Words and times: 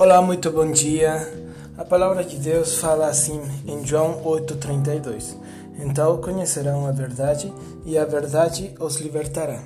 Olá, 0.00 0.22
muito 0.22 0.50
bom 0.50 0.72
dia. 0.72 1.30
A 1.76 1.84
palavra 1.84 2.24
de 2.24 2.38
Deus 2.38 2.76
fala 2.76 3.08
assim 3.08 3.38
em 3.66 3.86
João 3.86 4.24
8:32. 4.24 5.36
Então 5.78 6.18
conhecerão 6.22 6.86
a 6.86 6.90
verdade 6.90 7.52
e 7.84 7.98
a 7.98 8.06
verdade 8.06 8.74
os 8.80 8.96
libertará. 8.96 9.62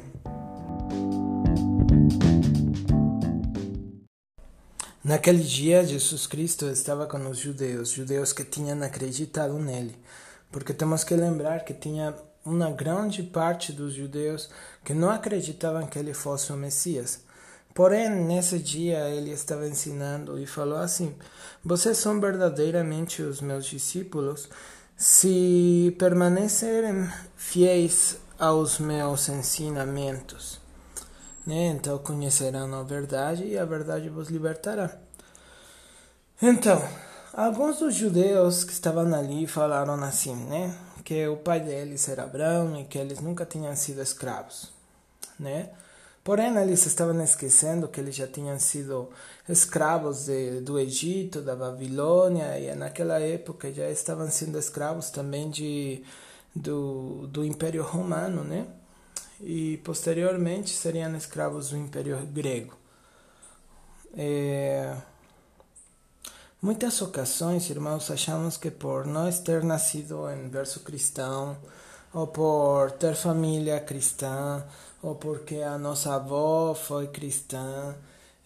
Naquele 5.05 5.45
dia, 5.45 5.85
Jesus 5.85 6.27
Cristo 6.27 6.67
estava 6.67 7.07
com 7.07 7.19
os 7.31 7.39
judeus, 7.39 7.91
judeus 7.91 8.33
que 8.33 8.43
tinham 8.43 8.83
acreditado 8.83 9.57
nele, 9.61 9.95
porque 10.51 10.75
temos 10.75 11.05
que 11.05 11.15
lembrar 11.15 11.65
que 11.65 11.73
tinha 11.73 12.13
uma 12.45 12.73
grande 12.73 13.23
parte 13.23 13.71
dos 13.71 13.95
judeus 13.95 14.51
que 14.85 14.95
não 14.95 15.11
acreditavam 15.11 15.87
que 15.87 15.97
ele 15.97 16.13
fosse 16.13 16.53
o 16.53 16.57
Messias. 16.57 17.21
Porém, 17.75 18.09
nesse 18.09 18.61
dia 18.61 19.11
ele 19.11 19.33
estava 19.33 19.67
ensinando 19.67 20.39
e 20.39 20.47
falou 20.47 20.79
assim: 20.79 21.13
Vocês 21.65 21.99
são 21.99 22.21
verdadeiramente 22.21 23.21
os 23.21 23.41
meus 23.41 23.67
discípulos 23.67 24.49
se 24.97 25.95
permanecerem 25.99 27.11
fiéis 27.37 28.17
aos 28.39 28.79
meus 28.79 29.29
ensinamentos. 29.29 30.61
Né? 31.45 31.67
Então 31.67 31.99
conhecerão 31.99 32.73
a 32.75 32.85
verdade 32.85 33.45
e 33.45 33.59
a 33.59 33.65
verdade 33.65 34.09
vos 34.09 34.29
libertará. 34.29 34.97
Então, 36.41 36.81
alguns 37.33 37.81
dos 37.81 37.95
judeus 37.95 38.63
que 38.63 38.73
estavam 38.73 39.13
ali 39.13 39.47
falaram 39.49 39.95
assim, 39.95 40.35
né? 40.35 40.77
Que 41.05 41.27
o 41.27 41.37
pai 41.37 41.61
deles 41.61 42.09
era 42.09 42.23
Abraão 42.23 42.81
e 42.81 42.85
que 42.85 42.99
eles 42.99 43.21
nunca 43.21 43.45
tinham 43.45 43.75
sido 43.77 44.01
escravos, 44.01 44.73
né? 45.39 45.71
Porém, 46.25 46.57
eles 46.57 46.87
estavam 46.87 47.23
esquecendo 47.23 47.87
que 47.87 48.01
eles 48.01 48.17
já 48.17 48.27
tinham 48.27 48.59
sido 48.59 49.11
escravos 49.49 50.25
de, 50.25 50.63
do 50.63 50.79
Egito, 50.79 51.43
da 51.43 51.55
Babilônia, 51.55 52.59
e 52.59 52.75
naquela 52.75 53.21
época 53.21 53.71
já 53.73 53.91
estavam 53.91 54.31
sendo 54.31 54.59
escravos 54.59 55.11
também 55.11 55.51
de, 55.51 56.03
do, 56.57 57.27
do 57.27 57.45
Império 57.45 57.83
Romano, 57.83 58.43
né? 58.43 58.67
e 59.41 59.79
posteriormente 59.79 60.71
seriam 60.71 61.15
escravos 61.17 61.71
do 61.71 61.77
Império 61.77 62.19
Grego. 62.33 62.77
É... 64.17 64.97
Muitas 66.61 67.03
ocasiões, 67.03 67.69
irmãos, 67.69 68.11
achamos 68.11 68.57
que 68.57 68.71
por 68.71 69.07
nós 69.07 69.39
ter 69.41 69.63
nascido 69.63 70.31
em 70.31 70.49
berço 70.49 70.81
cristão, 70.81 71.59
ou 72.15 72.29
por 72.29 72.93
ter 72.93 73.15
família 73.17 73.81
cristã, 73.81 74.65
ou 75.03 75.17
porque 75.17 75.57
a 75.57 75.77
nossa 75.77 76.15
avó 76.15 76.75
foi 76.75 77.09
cristã, 77.09 77.95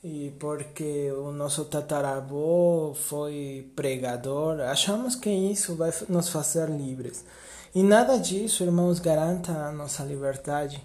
e 0.02 0.32
porque 0.38 1.12
o 1.12 1.32
nosso 1.32 1.64
tataravô 1.64 2.94
foi 2.94 3.70
pregador, 3.74 4.60
achamos 4.60 5.14
que 5.14 5.28
isso 5.28 5.74
vai 5.74 5.92
nos 6.08 6.28
fazer 6.28 6.68
livres. 6.70 7.24
E 7.74 7.82
nada 7.82 8.16
disso, 8.18 8.64
irmãos, 8.64 9.00
garanta 9.00 9.52
a 9.52 9.72
nossa 9.72 10.02
liberdade, 10.02 10.82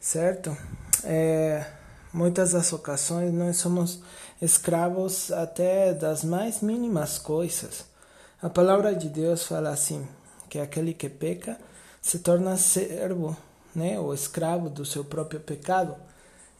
certo? 0.00 0.56
É, 1.04 1.64
muitas 2.12 2.52
das 2.52 2.72
ocasiões 2.72 3.32
nós 3.32 3.58
somos 3.58 4.00
escravos 4.42 5.30
até 5.30 5.92
das 5.94 6.24
mais 6.24 6.60
mínimas 6.60 7.18
coisas. 7.18 7.84
A 8.42 8.48
palavra 8.48 8.94
de 8.94 9.08
Deus 9.08 9.44
fala 9.44 9.70
assim, 9.70 10.06
que 10.48 10.58
aquele 10.58 10.94
que 10.94 11.08
peca 11.08 11.58
se 12.00 12.18
torna 12.18 12.56
servo, 12.56 13.36
né, 13.74 13.98
ou 13.98 14.14
escravo 14.14 14.68
do 14.68 14.84
seu 14.84 15.04
próprio 15.04 15.40
pecado. 15.40 15.94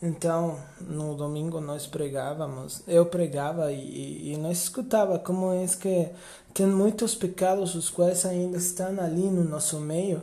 Então, 0.00 0.58
no 0.80 1.14
domingo 1.16 1.60
nós 1.60 1.86
pregávamos, 1.86 2.82
eu 2.86 3.04
pregava 3.06 3.72
e, 3.72 4.32
e 4.32 4.36
nós 4.36 4.62
escutava 4.62 5.18
como 5.18 5.52
é 5.52 5.66
que 5.66 6.08
tem 6.54 6.66
muitos 6.66 7.16
pecados 7.16 7.74
os 7.74 7.90
quais 7.90 8.24
ainda 8.24 8.58
estão 8.58 9.00
ali 9.00 9.28
no 9.28 9.42
nosso 9.42 9.80
meio 9.80 10.22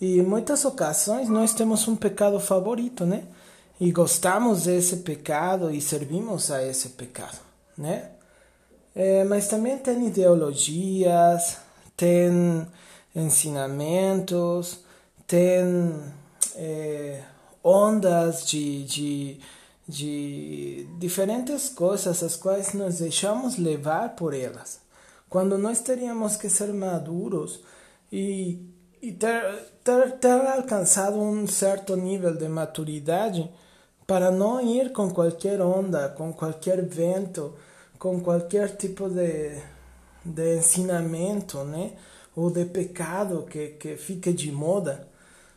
e 0.00 0.20
muitas 0.22 0.64
ocasiões 0.64 1.28
nós 1.28 1.54
temos 1.54 1.88
um 1.88 1.96
pecado 1.96 2.38
favorito, 2.38 3.06
né? 3.06 3.24
E 3.80 3.90
gostamos 3.90 4.64
desse 4.64 4.98
pecado 4.98 5.70
e 5.70 5.80
servimos 5.80 6.50
a 6.50 6.62
esse 6.62 6.90
pecado, 6.90 7.38
né? 7.76 8.10
É, 8.94 9.24
mas 9.24 9.48
também 9.48 9.76
tem 9.78 10.06
ideologias, 10.06 11.58
tem 11.96 12.66
ensinamentos, 13.16 14.80
tem 15.26 15.64
é, 16.54 17.22
ondas 17.64 18.46
de, 18.46 18.84
de, 18.84 19.40
de 19.88 20.88
diferentes 20.98 21.70
coisas 21.70 22.22
as 22.22 22.36
quais 22.36 22.74
nos 22.74 22.98
deixamos 22.98 23.56
levar 23.56 24.14
por 24.14 24.34
elas. 24.34 24.80
Quando 25.28 25.56
nós 25.56 25.80
teríamos 25.80 26.36
que 26.36 26.48
ser 26.48 26.72
maduros 26.72 27.60
e, 28.12 28.60
e 29.02 29.10
ter, 29.12 29.42
ter, 29.82 30.12
ter 30.18 30.46
alcançado 30.46 31.18
um 31.18 31.46
certo 31.46 31.96
nível 31.96 32.36
de 32.36 32.48
maturidade 32.48 33.50
para 34.06 34.30
não 34.30 34.60
ir 34.60 34.92
com 34.92 35.10
qualquer 35.10 35.60
onda, 35.60 36.10
com 36.10 36.32
qualquer 36.32 36.84
vento, 36.84 37.54
com 37.98 38.20
qualquer 38.20 38.76
tipo 38.76 39.08
de, 39.08 39.60
de 40.26 40.58
ensinamento, 40.58 41.64
né? 41.64 41.92
Ou 42.34 42.50
de 42.50 42.64
pecado 42.64 43.46
que, 43.48 43.68
que 43.68 43.96
fique 43.96 44.32
de 44.32 44.52
moda, 44.52 45.08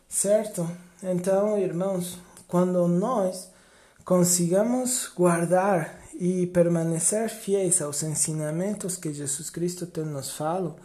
certo? 0.08 0.68
Então, 1.02 1.58
irmãos, 1.58 2.18
quando 2.48 2.86
nós 2.88 3.50
consigamos 4.04 5.10
guardar 5.14 6.00
e 6.18 6.46
permanecer 6.48 7.30
fiéis 7.30 7.80
aos 7.80 8.02
ensinamentos 8.02 8.96
que 8.96 9.12
Jesus 9.12 9.48
Cristo 9.48 9.86
tem 9.86 10.04
nos 10.04 10.30
falado, 10.30 10.76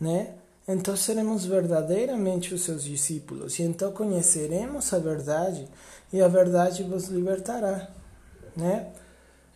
né? 0.00 0.34
Então 0.66 0.96
seremos 0.96 1.44
verdadeiramente 1.44 2.54
os 2.54 2.62
seus 2.62 2.84
discípulos 2.84 3.58
e 3.58 3.62
então 3.64 3.92
conheceremos 3.92 4.92
a 4.94 4.98
verdade 4.98 5.68
e 6.12 6.22
a 6.22 6.28
verdade 6.28 6.82
vos 6.84 7.08
libertará, 7.08 7.90
né? 8.56 8.92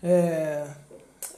É, 0.03 0.66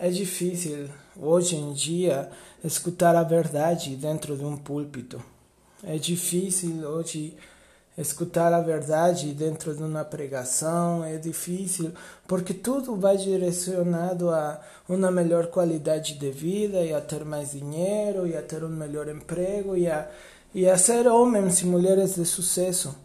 é 0.01 0.09
difícil 0.09 0.89
hoje 1.15 1.57
em 1.57 1.75
dia 1.75 2.31
escutar 2.65 3.15
a 3.15 3.23
verdade 3.23 3.95
dentro 3.97 4.35
de 4.35 4.43
um 4.43 4.57
púlpito. 4.57 5.23
É 5.85 5.99
difícil 5.99 6.89
hoje 6.89 7.37
escutar 7.99 8.51
a 8.55 8.63
verdade 8.63 9.35
dentro 9.35 9.75
de 9.75 9.83
uma 9.83 10.03
pregação 10.03 11.05
é 11.05 11.19
difícil, 11.19 11.93
porque 12.27 12.55
tudo 12.55 12.97
vai 12.97 13.19
direcionado 13.19 14.31
a 14.31 14.59
uma 14.89 15.11
melhor 15.11 15.49
qualidade 15.49 16.15
de 16.15 16.31
vida 16.31 16.83
e 16.83 16.95
a 16.95 17.01
ter 17.03 17.23
mais 17.23 17.51
dinheiro 17.51 18.27
e 18.27 18.35
a 18.35 18.41
ter 18.41 18.65
um 18.65 18.71
melhor 18.71 19.07
emprego 19.07 19.77
e 19.77 19.87
a, 19.87 20.09
e 20.55 20.67
a 20.67 20.79
ser 20.79 21.07
homens 21.09 21.61
e 21.61 21.67
mulheres 21.67 22.15
de 22.15 22.25
sucesso. 22.25 22.97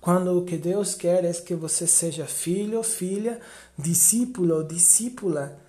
Quando 0.00 0.38
o 0.38 0.44
que 0.44 0.56
Deus 0.56 0.94
quer 0.94 1.24
é 1.24 1.32
que 1.32 1.54
você 1.54 1.84
seja 1.84 2.26
filho, 2.26 2.80
filha, 2.84 3.40
discípulo, 3.76 4.62
discípula, 4.62 5.63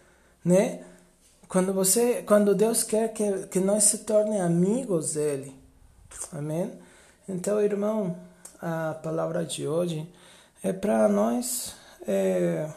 né? 0.45 0.83
Quando 1.47 1.73
você, 1.73 2.21
quando 2.21 2.53
Deus 2.53 2.83
quer 2.83 3.11
que, 3.11 3.47
que 3.47 3.59
nós 3.59 3.85
se 3.85 3.99
torne 3.99 4.39
amigos 4.39 5.13
dele. 5.15 5.55
Amém? 6.31 6.71
Então, 7.27 7.59
irmão, 7.59 8.15
a 8.61 8.93
palavra 9.01 9.43
de 9.43 9.67
hoje 9.67 10.07
é 10.63 10.71
para 10.71 11.07
nós 11.09 11.75
é, 12.07 12.69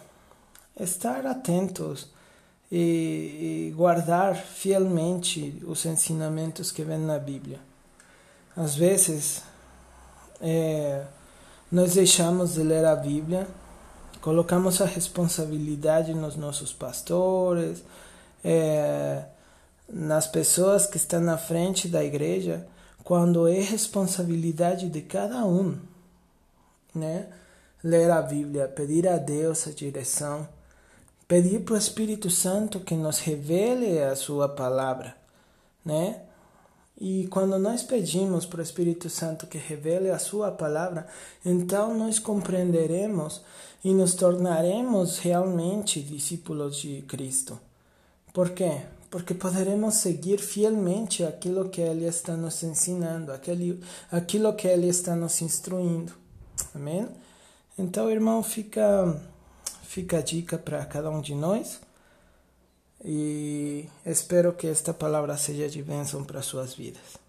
estar 0.79 1.27
atentos 1.27 2.09
e, 2.71 3.69
e, 3.69 3.75
guardar 3.75 4.37
fielmente 4.37 5.63
os 5.67 5.85
ensinamentos 5.87 6.71
que 6.71 6.83
vêm 6.83 6.99
na 6.99 7.19
Bíblia. 7.19 7.61
Às 8.57 8.75
vezes, 8.75 9.43
é, 10.41 11.05
nós 11.71 11.95
deixamos 11.95 12.55
de 12.55 12.63
ler 12.63 12.85
a 12.85 12.97
Bíblia, 12.97 13.47
colocamos 14.21 14.81
a 14.81 14.87
responsabilidade 14.87 16.15
nos 16.15 16.37
nossos 16.37 16.73
pastores, 16.73 17.83
é, 18.45 19.25
nas 19.89 20.27
pessoas 20.27 20.87
que 20.87 20.97
estão 20.97 21.21
na 21.21 21.39
frente 21.39 21.89
da 21.89 22.05
igreja 22.05 22.67
quando 23.03 23.49
é 23.49 23.61
responsabilidade 23.61 24.89
de 24.91 25.01
cada 25.01 25.45
um, 25.47 25.79
né? 26.95 27.27
Ler 27.83 28.11
a 28.11 28.21
Bíblia, 28.21 28.69
pedir 28.69 29.09
a 29.09 29.17
Deus 29.17 29.67
a 29.67 29.71
direção, 29.71 30.47
pedir 31.27 31.61
para 31.61 31.75
o 31.75 31.79
Espírito 31.79 32.29
Santo 32.29 32.81
que 32.81 32.95
nos 32.95 33.21
revele 33.21 33.99
a 34.03 34.15
sua 34.15 34.49
palavra, 34.49 35.17
né? 35.83 36.21
E 37.01 37.29
quando 37.29 37.59
nós 37.59 37.83
pedimos 37.83 38.45
para 38.45 38.61
o 38.61 38.63
Espírito 38.63 39.09
Santo 39.09 39.47
que 39.47 39.57
revele 39.57 40.11
a 40.11 40.19
sua 40.19 40.51
palavra, 40.51 41.07
então 41.45 41.97
nós 41.97 42.19
compreenderemos 42.19 43.41
e 43.85 43.95
nos 43.95 44.15
tornaremos 44.15 45.19
realmente 45.19 46.03
discípulos 46.03 46.77
de 46.77 47.03
Cristo. 47.03 47.59
Por 48.33 48.51
quê? 48.51 48.83
porque 49.11 49.33
poderemos 49.33 49.95
seguir 49.95 50.39
fielmente 50.39 51.25
aquilo 51.25 51.69
que 51.69 51.81
Ele 51.81 52.05
está 52.05 52.37
nos 52.37 52.63
ensinando, 52.63 53.33
aquilo 53.33 54.53
que 54.53 54.69
Ele 54.69 54.89
está 54.89 55.17
nos 55.17 55.41
instruindo. 55.41 56.13
Amém? 56.75 57.09
Então, 57.79 58.11
irmão, 58.11 58.43
fica, 58.43 59.21
fica 59.83 60.19
a 60.19 60.23
dica 60.23 60.59
para 60.59 60.85
cada 60.85 61.11
um 61.11 61.21
de 61.21 61.35
nós. 61.35 61.81
E 63.05 63.89
espero 64.05 64.53
que 64.55 64.67
esta 64.67 64.93
palavra 64.93 65.37
seja 65.37 65.69
de 65.69 65.83
bênção 65.83 66.25
para 66.25 66.43
suas 66.43 66.75
vidas. 66.75 67.28